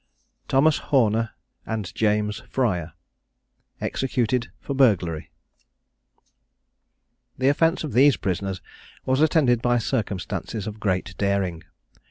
[0.47, 1.29] THOMAS HORNER
[1.63, 2.93] AND JAMES FRYER,
[3.79, 5.29] EXECUTED FOR BURGLARY.
[7.37, 8.63] The offence of these prisoners
[9.05, 11.63] was attended by circumstances of great daring.